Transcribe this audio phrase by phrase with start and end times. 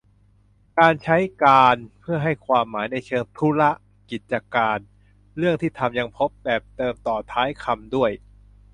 [0.79, 3.71] การใช้ "การ" เพื่อให้ความหมายในเชิง ธุระ
[4.11, 4.79] กิจการ
[5.37, 8.11] เรื่องที่ทำ ยังพบแบบเติมต่อท้ายคำด้วย